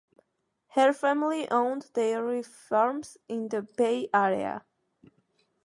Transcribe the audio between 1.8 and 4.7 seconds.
dairy farms in the Bay Area.